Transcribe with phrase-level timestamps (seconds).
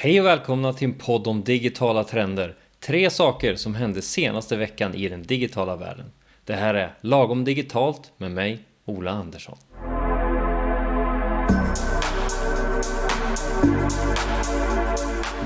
[0.00, 2.54] Hej och välkomna till en podd om digitala trender.
[2.80, 6.12] Tre saker som hände senaste veckan i den digitala världen.
[6.44, 9.58] Det här är Lagom Digitalt med mig, Ola Andersson.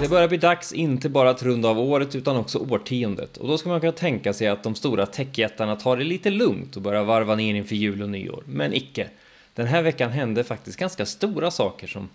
[0.01, 3.37] Det börjar bli dags inte bara att runda av året utan också årtiondet.
[3.37, 6.77] Och då ska man kunna tänka sig att de stora techjättarna tar det lite lugnt
[6.77, 8.43] och börjar varva ner inför jul och nyår.
[8.47, 9.09] Men icke.
[9.55, 12.09] Den här veckan hände faktiskt ganska stora saker som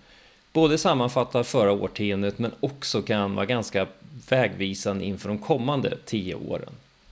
[0.58, 3.88] både sammanfattar förra årtiondet men också kan vara ganska
[4.30, 6.70] vägvisande inför de kommande tio åren.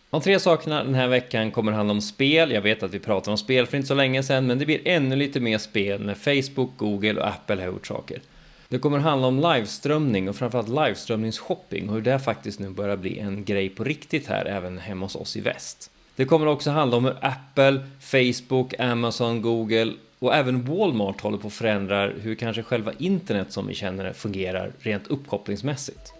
[0.09, 2.51] De tre sakerna den här veckan kommer handla om spel.
[2.51, 4.87] Jag vet att vi pratade om spel för inte så länge sedan, men det blir
[4.87, 8.21] ännu lite mer spel när Facebook, Google och Apple har gjort saker.
[8.67, 13.19] Det kommer handla om liveströmning och framförallt liveströmningsshopping och hur det faktiskt nu börjar bli
[13.19, 15.91] en grej på riktigt här även hemma hos oss i väst.
[16.15, 21.47] Det kommer också handla om hur Apple, Facebook, Amazon, Google och även Walmart håller på
[21.47, 26.13] att förändra hur kanske själva internet som vi känner det fungerar rent uppkopplingsmässigt.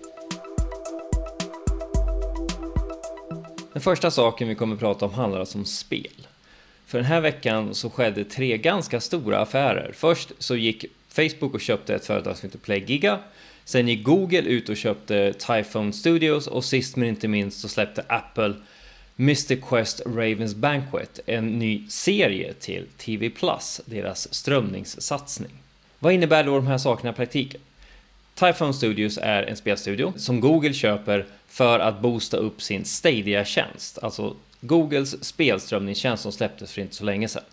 [3.74, 6.28] Den första saken vi kommer att prata om handlar alltså om spel.
[6.86, 9.92] För den här veckan så skedde tre ganska stora affärer.
[9.94, 13.20] Först så gick Facebook och köpte ett företag som heter PlayGiga.
[13.66, 18.04] Sen gick Google ut och köpte Typhoon Studios och sist men inte minst så släppte
[18.08, 18.54] Apple
[19.20, 23.32] Mr Quest Ravens Banquet, en ny serie till TV+,
[23.86, 25.52] deras strömningssatsning.
[26.00, 27.62] Vad innebär då de här sakerna i praktiken?
[28.36, 34.36] Typhoon Studios är en spelstudio som Google köper för att boosta upp sin Stadia-tjänst, alltså
[34.62, 37.44] Googles spelströmningstjänst som släpptes för inte så länge sedan.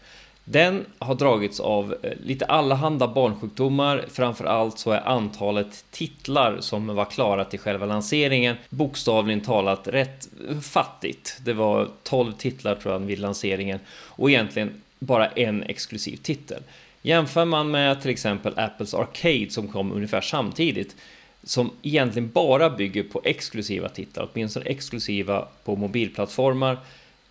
[0.45, 4.05] Den har dragits av eh, lite allehanda barnsjukdomar.
[4.13, 10.29] Framförallt så är antalet titlar som var klara till själva lanseringen bokstavligen talat rätt
[10.63, 11.39] fattigt.
[11.45, 16.63] Det var 12 titlar tror jag vid lanseringen och egentligen bara en exklusiv titel.
[17.03, 20.97] Jämför man med till exempel Apples Arcade som kom ungefär samtidigt
[21.43, 26.79] som egentligen bara bygger på exklusiva titlar, åtminstone exklusiva på mobilplattformar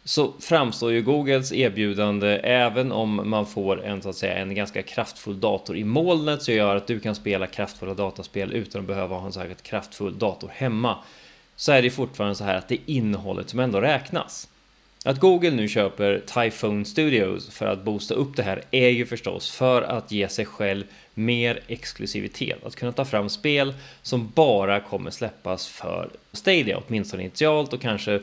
[0.04, 4.82] så framstår ju Googles erbjudande, även om man får en, så att säga, en ganska
[4.82, 9.16] kraftfull dator i molnet, så gör att du kan spela kraftfulla dataspel utan att behöva
[9.16, 10.98] ha en särskilt kraftfull dator hemma.
[11.56, 14.48] Så är det fortfarande så här att det är innehållet som ändå räknas.
[15.06, 19.52] Att Google nu köper Typhoon Studios för att boosta upp det här är ju förstås
[19.52, 22.66] för att ge sig själv mer exklusivitet.
[22.66, 28.20] Att kunna ta fram spel som bara kommer släppas för Stadia, åtminstone initialt och kanske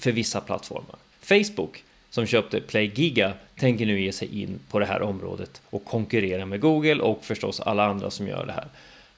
[0.00, 0.96] för vissa plattformar.
[1.20, 6.46] Facebook som köpte PlayGiga tänker nu ge sig in på det här området och konkurrera
[6.46, 8.68] med Google och förstås alla andra som gör det här.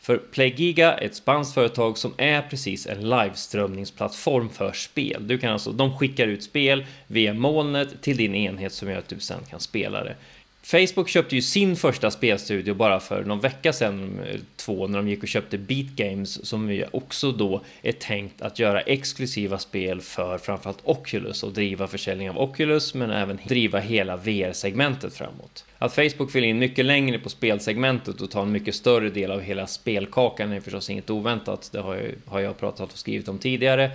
[0.00, 5.28] För PlayGiga är ett spanskt företag som är precis en liveströmningsplattform för spel.
[5.28, 9.08] Du kan alltså, de skickar ut spel via molnet till din enhet som gör att
[9.08, 10.14] du sen kan spela det
[10.64, 15.08] Facebook köpte ju sin första spelstudio bara för någon vecka sedan, eh, två, när de
[15.08, 20.00] gick och köpte Beat Games som ju också då är tänkt att göra exklusiva spel
[20.00, 25.64] för framförallt Oculus och driva försäljning av Oculus men även driva hela VR-segmentet framåt.
[25.78, 29.40] Att Facebook vill in mycket längre på spelsegmentet och ta en mycket större del av
[29.40, 31.70] hela spelkakan är förstås inget oväntat.
[31.72, 33.90] Det har jag, har jag pratat och skrivit om tidigare.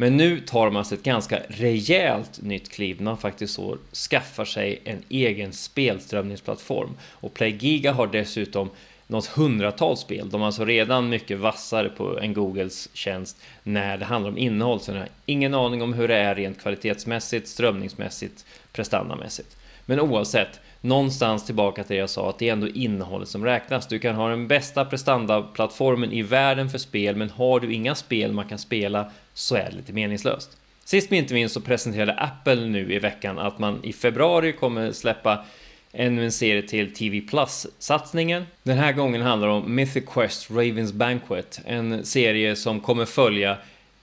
[0.00, 3.76] Men nu tar man alltså sig ett ganska rejält nytt kliv när man faktiskt så
[4.10, 6.96] skaffar sig en egen spelströmningsplattform.
[7.02, 8.70] Och PlayGiga har dessutom
[9.06, 10.30] något hundratal spel.
[10.30, 14.80] De är alltså redan mycket vassare på en Googles tjänst när det handlar om innehåll.
[14.80, 19.56] Så jag har ingen aning om hur det är rent kvalitetsmässigt, strömningsmässigt, prestandamässigt.
[19.86, 23.86] Men oavsett, någonstans tillbaka till det jag sa att det är ändå innehållet som räknas.
[23.86, 28.32] Du kan ha den bästa prestandaplattformen i världen för spel, men har du inga spel
[28.32, 30.56] man kan spela så är det lite meningslöst.
[30.84, 34.92] Sist men inte minst så presenterade Apple nu i veckan att man i februari kommer
[34.92, 35.44] släppa
[35.92, 38.46] ännu en serie till TV Plus-satsningen.
[38.62, 43.56] Den här gången handlar det om Mythic Quest Ravens Banquet, en serie som kommer följa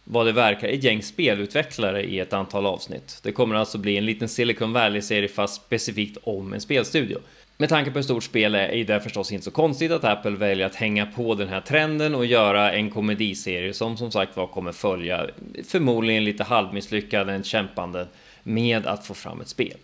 [0.04, 3.20] vad det verkar ett gäng spelutvecklare i ett antal avsnitt.
[3.24, 7.20] Det kommer alltså bli en liten Silicon Valley-serie fast specifikt om en spelstudio.
[7.58, 10.66] Med tanke på hur stort spel är det förstås inte så konstigt att Apple väljer
[10.66, 14.72] att hänga på den här trenden och göra en komediserie som som sagt var kommer
[14.72, 15.28] följa
[15.68, 18.08] förmodligen lite halvmisslyckade kämpande
[18.44, 19.78] med att få fram ett spel.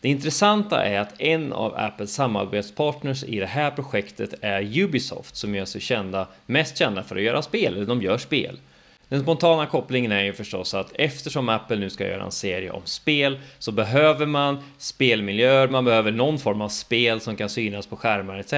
[0.00, 5.54] Det intressanta är att en av Apples samarbetspartners i det här projektet är Ubisoft som
[5.54, 8.58] gör sig kända, mest kända för att göra spel, eller de gör spel.
[9.08, 12.82] Den spontana kopplingen är ju förstås att eftersom Apple nu ska göra en serie om
[12.84, 17.96] spel så behöver man spelmiljöer, man behöver någon form av spel som kan synas på
[17.96, 18.54] skärmar etc.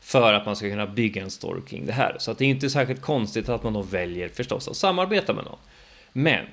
[0.00, 2.16] för att man ska kunna bygga en story kring det här.
[2.18, 5.44] Så att det är inte särskilt konstigt att man då väljer förstås att samarbeta med
[5.44, 5.58] någon.
[6.12, 6.46] Men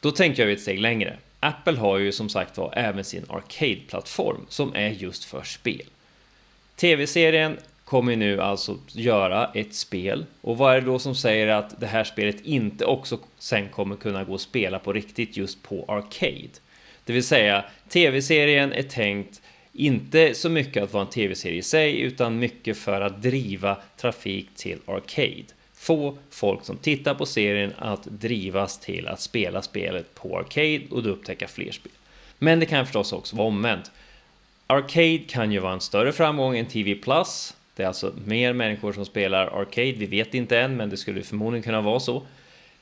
[0.00, 1.16] då tänker jag ett steg längre.
[1.40, 5.82] Apple har ju som sagt var även sin Arcade-plattform som är just för spel.
[6.76, 10.26] TV-serien kommer nu alltså göra ett spel.
[10.40, 13.96] Och vad är det då som säger att det här spelet inte också sen kommer
[13.96, 16.50] kunna gå att spela på riktigt just på Arcade?
[17.04, 19.42] Det vill säga, tv-serien är tänkt
[19.72, 24.48] inte så mycket att vara en tv-serie i sig, utan mycket för att driva trafik
[24.54, 25.44] till Arcade.
[25.74, 31.02] Få folk som tittar på serien att drivas till att spela spelet på Arcade och
[31.02, 31.92] då upptäcka fler spel.
[32.38, 33.90] Men det kan förstås också vara omvänt.
[34.66, 37.00] Arcade kan ju vara en större framgång än TV+.
[37.76, 41.22] Det är alltså mer människor som spelar Arcade, vi vet inte än, men det skulle
[41.22, 42.22] förmodligen kunna vara så.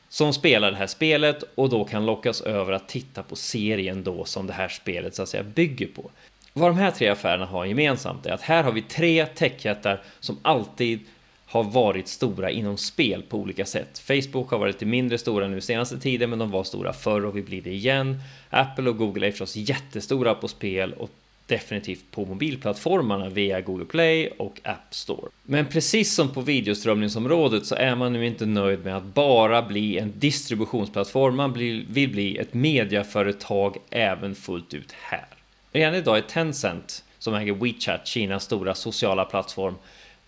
[0.08, 4.24] Som spelar det här spelet och då kan lockas över att titta på serien då
[4.24, 6.10] som det här spelet så att säga bygger på.
[6.52, 10.38] Vad de här tre affärerna har gemensamt är att här har vi tre techjättar som
[10.42, 11.00] alltid
[11.46, 13.98] har varit stora inom spel på olika sätt.
[13.98, 17.36] Facebook har varit lite mindre stora nu senaste tiden, men de var stora förr och
[17.36, 18.20] vi blir det igen.
[18.50, 21.10] Apple och Google är förstås jättestora på spel och
[21.46, 25.28] definitivt på mobilplattformarna via Google Play och App Store.
[25.42, 29.98] Men precis som på videoströmningsområdet så är man nu inte nöjd med att bara bli
[29.98, 35.26] en distributionsplattform, man vill bli ett mediaföretag även fullt ut här.
[35.72, 39.74] Redan idag är Tencent, som äger WeChat, Kinas stora sociala plattform,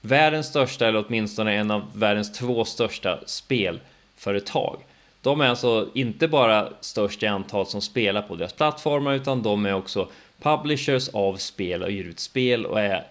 [0.00, 4.76] världens största, eller åtminstone en av världens två största spelföretag.
[5.22, 9.66] De är alltså inte bara störst i antal som spelar på deras plattformar, utan de
[9.66, 10.08] är också
[10.42, 13.04] publishers av spel och ger ut spel och är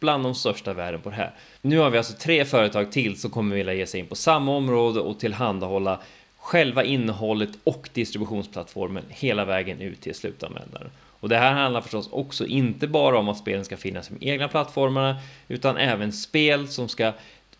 [0.00, 1.30] bland de största världen på det här.
[1.62, 4.56] Nu har vi alltså tre företag till som kommer vilja ge sig in på samma
[4.56, 6.00] område och tillhandahålla
[6.38, 10.90] själva innehållet och distributionsplattformen hela vägen ut till slutanvändaren.
[11.20, 14.30] Och det här handlar förstås också inte bara om att spelen ska finnas i de
[14.30, 15.16] egna plattformarna
[15.48, 17.12] utan även spel som ska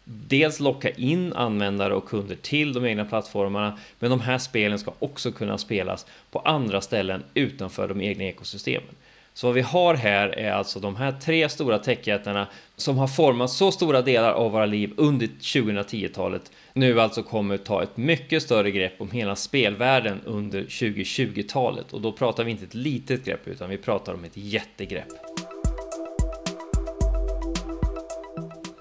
[0.05, 4.93] dels locka in användare och kunder till de egna plattformarna men de här spelen ska
[4.99, 8.94] också kunna spelas på andra ställen utanför de egna ekosystemen.
[9.38, 13.50] Så vad vi har här är alltså de här tre stora techjättarna som har format
[13.50, 18.70] så stora delar av våra liv under 2010-talet nu alltså kommer ta ett mycket större
[18.70, 23.70] grepp om hela spelvärlden under 2020-talet och då pratar vi inte ett litet grepp utan
[23.70, 25.08] vi pratar om ett jättegrepp.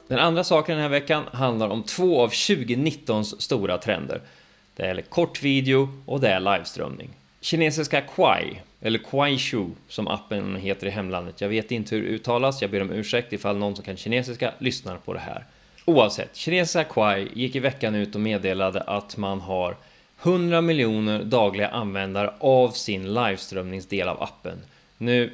[0.07, 4.21] Den andra saken den här veckan handlar om två av 2019s stora trender.
[4.75, 7.09] Det är kort video och det är liveströmning.
[7.41, 11.41] Kinesiska Kwai, eller Kuaishu som appen heter i hemlandet.
[11.41, 14.53] Jag vet inte hur det uttalas, jag ber om ursäkt ifall någon som kan kinesiska
[14.59, 15.45] lyssnar på det här.
[15.85, 19.75] Oavsett, kinesiska Kwai gick i veckan ut och meddelade att man har
[20.23, 24.57] 100 miljoner dagliga användare av sin liveströmningsdel av appen.
[24.97, 25.31] Nu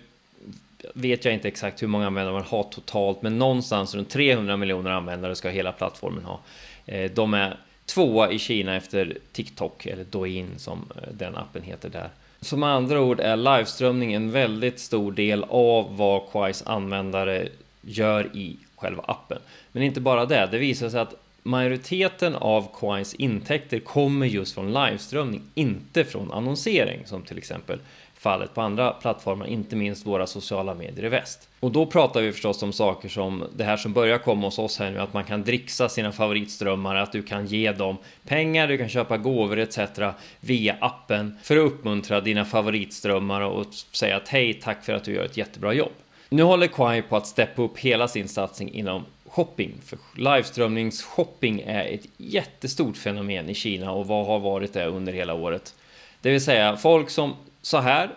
[0.94, 4.91] vet jag inte exakt hur många användare man har totalt, men någonstans runt 300 miljoner
[4.91, 6.39] användare ska hela plattformen ha.
[6.85, 11.89] Eh, de är tvåa i Kina efter TikTok, eller Douyin som eh, den appen heter
[11.89, 12.09] där.
[12.41, 17.47] Så med andra ord är liveströmning en väldigt stor del av vad Quais användare
[17.81, 19.38] gör i själva appen.
[19.71, 24.74] Men inte bara det, det visar sig att majoriteten av Quais intäkter kommer just från
[24.74, 27.80] liveströmning, inte från annonsering som till exempel
[28.23, 31.49] fallet på andra plattformar, inte minst våra sociala medier i väst.
[31.59, 34.79] Och då pratar vi förstås om saker som det här som börjar komma hos oss
[34.79, 37.97] här nu, att man kan dricksa sina favoritströmmar, att du kan ge dem
[38.27, 39.79] pengar, du kan köpa gåvor etc.
[40.39, 45.13] via appen för att uppmuntra dina favoritströmmar och säga att hej, tack för att du
[45.13, 45.91] gör ett jättebra jobb.
[46.29, 49.71] Nu håller Quai på att steppa upp hela sin satsning inom shopping.
[49.85, 55.33] För livestreamingsshopping är ett jättestort fenomen i Kina och vad har varit det under hela
[55.33, 55.75] året.
[56.21, 58.09] Det vill säga folk som så här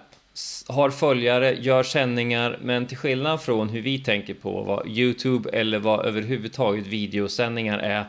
[0.66, 5.78] har följare, gör sändningar, men till skillnad från hur vi tänker på vad Youtube eller
[5.78, 8.04] vad överhuvudtaget videosändningar är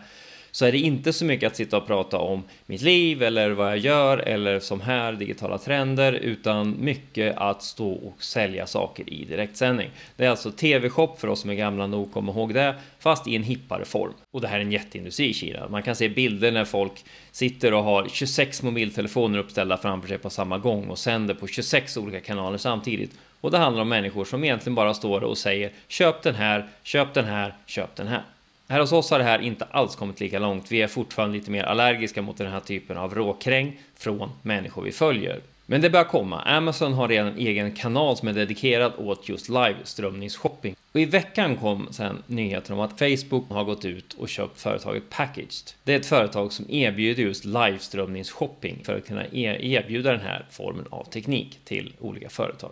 [0.57, 3.71] så är det inte så mycket att sitta och prata om mitt liv eller vad
[3.71, 9.25] jag gör eller som här digitala trender utan mycket att stå och sälja saker i
[9.25, 9.89] direktsändning.
[10.15, 13.35] Det är alltså tv-shop för oss som är gamla nog kommer ihåg det, fast i
[13.35, 14.13] en hippare form.
[14.31, 15.67] Och det här är en jätteindustri i Kina.
[15.67, 20.29] Man kan se bilder när folk sitter och har 26 mobiltelefoner uppställda framför sig på
[20.29, 23.11] samma gång och sänder på 26 olika kanaler samtidigt.
[23.41, 27.13] Och det handlar om människor som egentligen bara står och säger köp den här, köp
[27.13, 28.23] den här, köp den här.
[28.69, 30.71] Här hos oss har det här inte alls kommit lika långt.
[30.71, 34.91] Vi är fortfarande lite mer allergiska mot den här typen av råkräng från människor vi
[34.91, 35.41] följer.
[35.65, 36.41] Men det börjar komma.
[36.41, 40.75] Amazon har redan en egen kanal som är dedikerad åt just liveströmningsshopping.
[40.91, 45.09] Och i veckan kom sen nyheten om att Facebook har gått ut och köpt företaget
[45.09, 45.71] Packaged.
[45.83, 50.45] Det är ett företag som erbjuder just liveströmningsshopping för att kunna e- erbjuda den här
[50.51, 52.71] formen av teknik till olika företag.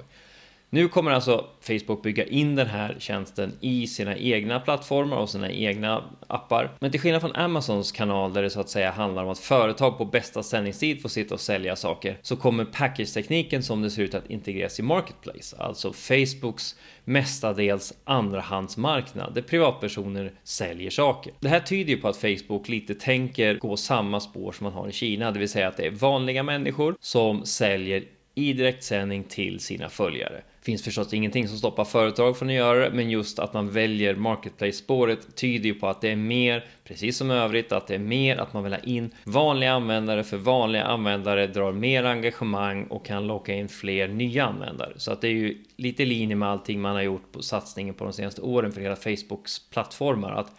[0.70, 5.52] Nu kommer alltså Facebook bygga in den här tjänsten i sina egna plattformar och sina
[5.52, 6.72] egna appar.
[6.80, 9.98] Men till skillnad från Amazons kanal där det så att säga handlar om att företag
[9.98, 14.16] på bästa sändningstid får sitta och sälja saker så kommer package-tekniken som det ser ut
[14.16, 21.34] att integreras i Marketplace, alltså Facebooks mestadels andrahandsmarknad där privatpersoner säljer saker.
[21.40, 24.88] Det här tyder ju på att Facebook lite tänker gå samma spår som man har
[24.88, 28.04] i Kina, det vill säga att det är vanliga människor som säljer
[28.36, 30.42] i direktsändning till sina följare.
[30.66, 34.16] Finns förstås ingenting som stoppar företag från att göra det, men just att man väljer
[34.16, 38.38] marketplace-spåret tyder ju på att det är mer, precis som övrigt, att det är mer
[38.38, 43.28] att man vill ha in vanliga användare för vanliga användare drar mer engagemang och kan
[43.28, 44.94] locka in fler nya användare.
[44.96, 47.94] Så att det är ju lite i linje med allting man har gjort på satsningen
[47.94, 50.52] på de senaste åren för hela Facebooks plattformar att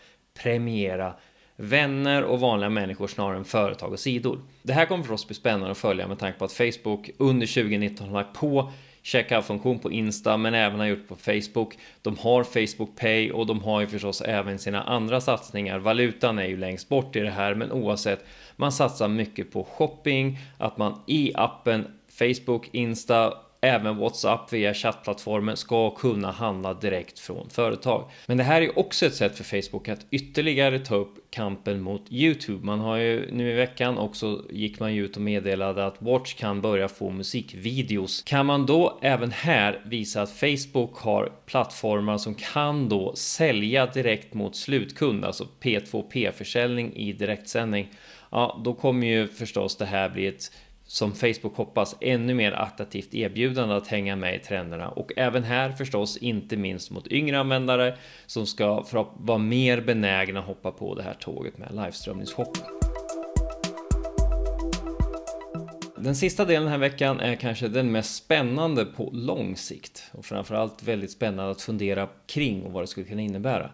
[0.43, 1.15] premiera
[1.57, 4.41] vänner och vanliga människor snarare än företag och sidor.
[4.63, 8.07] Det här kommer förstås bli spännande att följa med tanke på att Facebook under 2019
[8.07, 8.73] har lagt på
[9.07, 11.79] checkout-funktion på Insta men även har gjort på Facebook.
[12.03, 15.79] De har Facebook Pay och de har ju förstås även sina andra satsningar.
[15.79, 18.25] Valutan är ju längst bort i det här men oavsett,
[18.57, 21.87] man satsar mycket på shopping, att man i appen
[22.19, 23.35] Facebook, Insta
[23.67, 28.11] även WhatsApp via chattplattformen ska kunna handla direkt från företag.
[28.27, 32.03] Men det här är också ett sätt för Facebook att ytterligare ta upp kampen mot
[32.11, 32.67] Youtube.
[32.67, 36.61] Man har ju nu i veckan också gick man ut och meddelade att Watch kan
[36.61, 38.23] börja få musikvideos.
[38.23, 44.35] Kan man då även här visa att Facebook har plattformar som kan då sälja direkt
[44.35, 47.89] mot slutkund, alltså P2P försäljning i direktsändning.
[48.31, 50.53] Ja, då kommer ju förstås det här bli ett
[50.87, 55.73] som Facebook hoppas ännu mer attraktivt erbjudande att hänga med i trenderna och även här
[55.73, 58.85] förstås inte minst mot yngre användare som ska
[59.19, 62.63] vara mer benägna att hoppa på det här tåget med liveströmningsshopping.
[65.99, 70.25] Den sista delen den här veckan är kanske den mest spännande på lång sikt och
[70.25, 73.71] framförallt väldigt spännande att fundera kring och vad det skulle kunna innebära.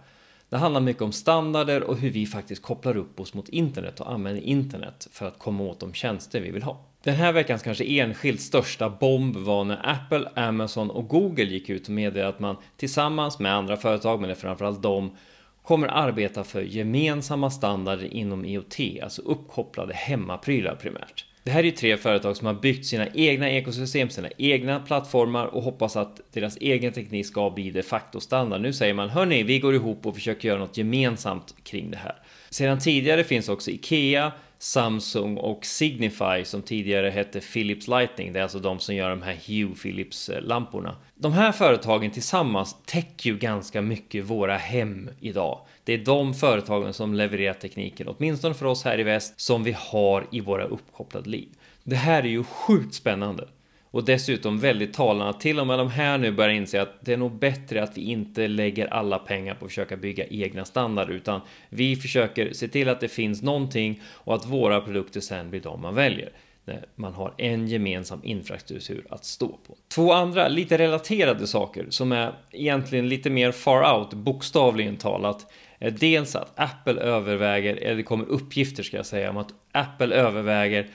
[0.48, 4.12] Det handlar mycket om standarder och hur vi faktiskt kopplar upp oss mot internet och
[4.12, 6.91] använder internet för att komma åt de tjänster vi vill ha.
[7.04, 11.86] Den här veckans kanske enskilt största bomb var när Apple, Amazon och Google gick ut
[11.86, 15.16] och meddelade att man tillsammans med andra företag, men det är framförallt dem
[15.62, 21.26] kommer arbeta för gemensamma standarder inom IoT, alltså uppkopplade hemmaprylar primärt.
[21.44, 25.46] Det här är ju tre företag som har byggt sina egna ekosystem, sina egna plattformar
[25.46, 28.60] och hoppas att deras egen teknik ska bli de facto standard.
[28.60, 32.14] Nu säger man hörni, vi går ihop och försöker göra något gemensamt kring det här.
[32.50, 34.32] Sedan tidigare finns också IKEA,
[34.62, 38.32] Samsung och Signify som tidigare hette Philips Lightning.
[38.32, 40.96] Det är alltså de som gör de här Hue Philips eh, lamporna.
[41.14, 45.60] De här företagen tillsammans täcker ju ganska mycket våra hem idag.
[45.84, 49.76] Det är de företagen som levererar tekniken, åtminstone för oss här i väst, som vi
[49.78, 51.48] har i våra uppkopplade liv.
[51.84, 53.48] Det här är ju sjukt spännande.
[53.92, 57.12] Och dessutom väldigt talande att till och med de här nu börjar inse att det
[57.12, 61.12] är nog bättre att vi inte lägger alla pengar på att försöka bygga egna standarder
[61.12, 65.60] utan vi försöker se till att det finns någonting och att våra produkter sen blir
[65.60, 66.32] de man väljer.
[66.64, 69.76] När man har en gemensam infrastruktur att stå på.
[69.94, 75.90] Två andra lite relaterade saker som är egentligen lite mer far out, bokstavligen talat, är
[75.90, 80.88] dels att Apple överväger, eller det kommer uppgifter ska jag säga, om att Apple överväger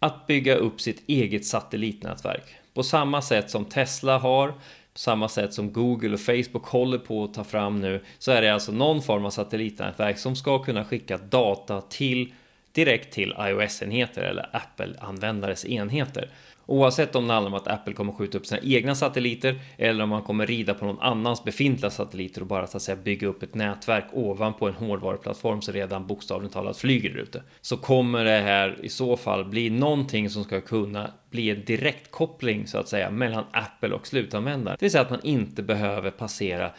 [0.00, 2.44] att bygga upp sitt eget satellitnätverk.
[2.74, 4.48] På samma sätt som Tesla har,
[4.92, 8.42] på samma sätt som Google och Facebook håller på att ta fram nu, så är
[8.42, 12.32] det alltså någon form av satellitnätverk som ska kunna skicka data till
[12.72, 16.30] direkt till iOS-enheter eller Apple-användares enheter.
[16.70, 20.10] Oavsett om det handlar om att Apple kommer skjuta upp sina egna satelliter eller om
[20.10, 23.42] man kommer rida på någon annans befintliga satelliter och bara så att säga bygga upp
[23.42, 27.42] ett nätverk ovanpå en hårdvaruplattform som redan bokstavligt talat flyger där ute.
[27.60, 32.66] Så kommer det här i så fall bli någonting som ska kunna bli en direktkoppling
[32.66, 34.76] så att säga mellan Apple och slutanvändare.
[34.78, 36.70] Det vill säga att man inte behöver passera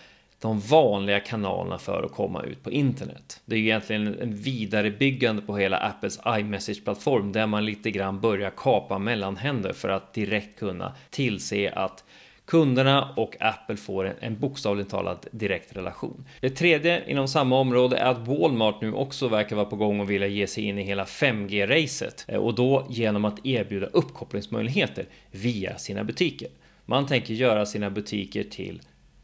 [0.41, 3.41] de vanliga kanalerna för att komma ut på internet.
[3.45, 8.51] Det är ju egentligen en vidarebyggande på hela Apples iMessage-plattform där man lite grann börjar
[8.57, 12.03] kapa mellanhänder för att direkt kunna tillse att
[12.45, 16.25] kunderna och Apple får en, en bokstavligt talat direkt relation.
[16.39, 20.11] Det tredje inom samma område är att Walmart nu också verkar vara på gång och
[20.11, 25.77] vilja ge sig in i hela 5G-racet eh, och då genom att erbjuda uppkopplingsmöjligheter via
[25.77, 26.47] sina butiker.
[26.85, 28.81] Man tänker göra sina butiker till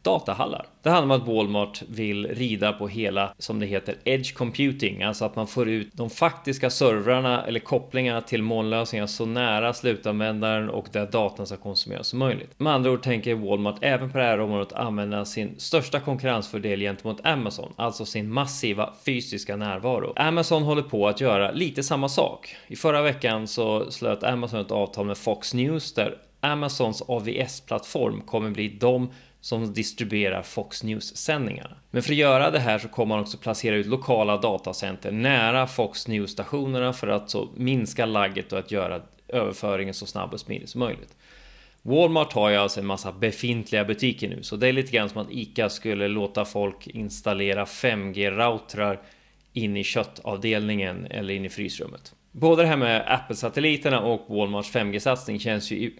[0.07, 0.65] datahallar.
[0.81, 5.25] Det handlar om att Walmart vill rida på hela, som det heter, edge computing, alltså
[5.25, 10.87] att man får ut de faktiska servrarna eller kopplingarna till molnlösningar så nära slutanvändaren och
[10.91, 12.59] där datan ska konsumeras som möjligt.
[12.59, 17.25] Med andra ord tänker Walmart även på det här området använda sin största konkurrensfördel gentemot
[17.25, 20.13] Amazon, alltså sin massiva fysiska närvaro.
[20.15, 22.55] Amazon håller på att göra lite samma sak.
[22.67, 28.49] I förra veckan så slöt Amazon ett avtal med Fox News där Amazons AVS-plattform kommer
[28.49, 29.09] bli de
[29.47, 31.77] som distribuerar Fox News-sändningarna.
[31.91, 35.67] Men för att göra det här så kommer man också placera ut lokala datacenter nära
[35.67, 40.69] Fox News-stationerna för att så minska lagget och att göra överföringen så snabb och smidig
[40.69, 41.15] som möjligt.
[41.81, 45.21] Walmart har ju alltså en massa befintliga butiker nu, så det är lite grann som
[45.21, 48.99] att ICA skulle låta folk installera 5G-routrar
[49.53, 52.13] in i köttavdelningen eller in i frysrummet.
[52.31, 55.91] Både det här med Apple-satelliterna och Walmarts 5G-satsning känns ju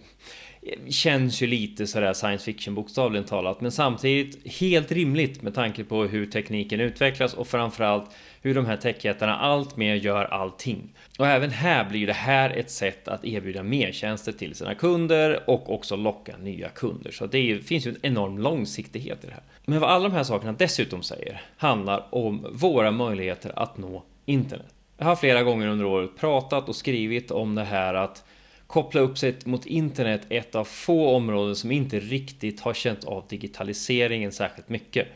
[0.88, 6.04] känns ju lite sådär science fiction bokstavligen talat, men samtidigt helt rimligt med tanke på
[6.04, 8.10] hur tekniken utvecklas och framförallt
[8.42, 10.88] hur de här techjättarna allt mer gör allting.
[11.18, 15.50] Och även här blir det här ett sätt att erbjuda mer tjänster till sina kunder
[15.50, 17.10] och också locka nya kunder.
[17.10, 19.42] Så det är, finns ju en enorm långsiktighet i det här.
[19.64, 24.74] Men vad alla de här sakerna dessutom säger handlar om våra möjligheter att nå internet.
[24.98, 28.24] Jag har flera gånger under året pratat och skrivit om det här att
[28.68, 33.24] koppla upp sig mot internet ett av få områden som inte riktigt har känt av
[33.28, 35.08] digitaliseringen särskilt mycket.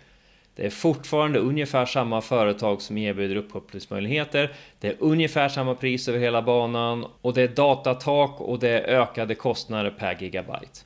[0.55, 4.53] Det är fortfarande ungefär samma företag som erbjuder uppkopplingsmöjligheter.
[4.81, 9.01] Det är ungefär samma pris över hela banan och det är datatak och det är
[9.01, 10.81] ökade kostnader per gigabyte.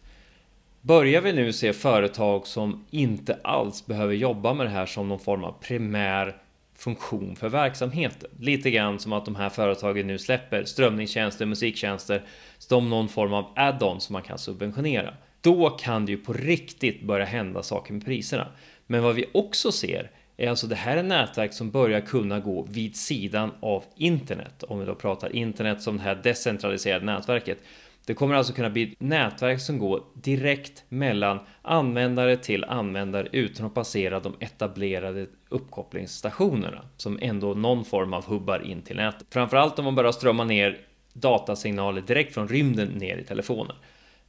[0.80, 5.18] Börjar vi nu se företag som inte alls behöver jobba med det här som någon
[5.18, 6.36] form av primär
[6.76, 8.30] funktion för verksamheten.
[8.40, 12.22] Lite grann som att de här företagen nu släpper strömningstjänster, musiktjänster
[12.58, 15.14] som någon form av add-on som man kan subventionera.
[15.40, 18.48] Då kan det ju på riktigt börja hända saker med priserna.
[18.86, 22.66] Men vad vi också ser är alltså det här är nätverk som börjar kunna gå
[22.70, 24.62] vid sidan av internet.
[24.62, 27.58] Om vi då pratar internet som det här decentraliserade nätverket.
[28.06, 33.74] Det kommer alltså kunna bli nätverk som går direkt mellan användare till användare utan att
[33.74, 39.26] passera de etablerade uppkopplingsstationerna som ändå någon form av hubbar in till nätet.
[39.30, 40.78] Framförallt om man börjar strömma ner
[41.12, 43.76] datasignaler direkt från rymden ner i telefonen.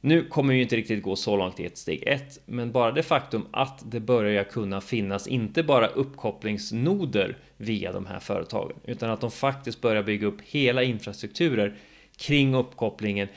[0.00, 3.02] Nu kommer ju inte riktigt gå så långt i ett steg 1, men bara det
[3.02, 9.20] faktum att det börjar kunna finnas inte bara uppkopplingsnoder via de här företagen, utan att
[9.20, 11.76] de faktiskt börjar bygga upp hela infrastrukturer
[12.16, 13.28] kring uppkopplingen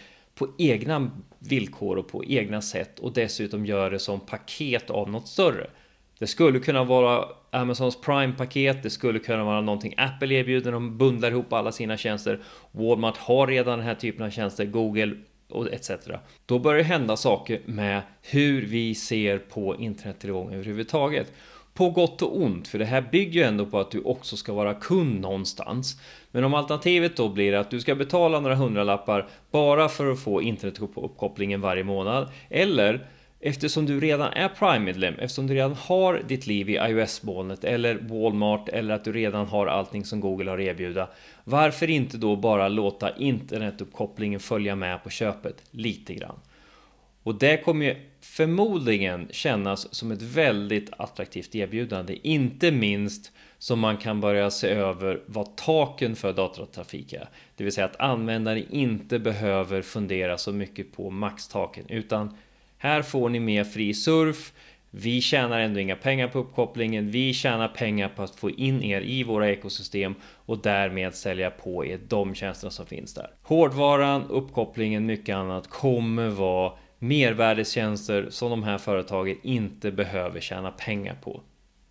[0.42, 5.28] på egna villkor och på egna sätt och dessutom gör det som paket av något
[5.28, 5.68] större.
[6.20, 11.32] Det skulle kunna vara Amazons Prime-paket, det skulle kunna vara någonting Apple erbjuder, de bundlar
[11.32, 12.40] ihop alla sina tjänster.
[12.72, 15.16] Walmart har redan den här typen av tjänster, Google
[15.50, 15.92] och etc.
[16.46, 21.34] Då börjar det hända saker med hur vi ser på internettillgång överhuvudtaget.
[21.74, 24.54] På gott och ont, för det här bygger ju ändå på att du också ska
[24.54, 26.02] vara kund någonstans.
[26.32, 30.42] Men om alternativet då blir att du ska betala några hundralappar bara för att få
[30.42, 33.08] internetuppkopplingen varje månad, eller
[33.44, 38.70] Eftersom du redan är Prime-medlem, eftersom du redan har ditt liv i iOS-molnet eller Walmart
[38.70, 41.08] eller att du redan har allting som Google har att erbjuda.
[41.44, 46.40] Varför inte då bara låta internetuppkopplingen följa med på köpet lite grann?
[47.24, 53.98] Och det kommer ju förmodligen kännas som ett väldigt attraktivt erbjudande, inte minst som man
[53.98, 57.30] kan börja se över vad taken för datatrafik är.
[57.56, 62.38] Det vill säga att användare inte behöver fundera så mycket på maxtaken utan
[62.78, 64.54] här får ni mer fri surf.
[64.92, 67.12] Vi tjänar ändå inga pengar på uppkopplingen.
[67.12, 71.86] Vi tjänar pengar på att få in er i våra ekosystem och därmed sälja på
[71.86, 73.30] er de tjänsterna som finns där.
[73.42, 81.18] Hårdvaran, uppkopplingen, mycket annat kommer vara mervärdestjänster som de här företagen inte behöver tjäna pengar
[81.24, 81.42] på.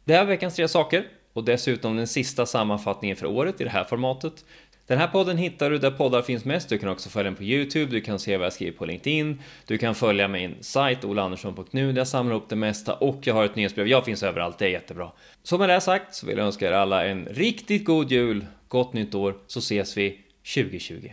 [0.05, 3.85] Det är veckans tre saker och dessutom den sista sammanfattningen för året i det här
[3.85, 4.45] formatet.
[4.87, 6.69] Den här podden hittar du där poddar finns mest.
[6.69, 9.43] Du kan också följa den på Youtube, du kan se vad jag skriver på LinkedIn,
[9.67, 13.45] du kan följa min sajt olandersson.nu där jag samlar upp det mesta och jag har
[13.45, 13.89] ett nyhetsbrev.
[13.89, 15.13] Jag finns överallt, det är jättebra.
[15.43, 18.93] Så med det sagt så vill jag önska er alla en riktigt god jul, gott
[18.93, 20.21] nytt år, så ses vi
[20.55, 21.11] 2020.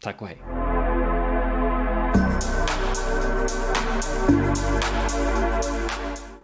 [0.00, 0.79] Tack och hej!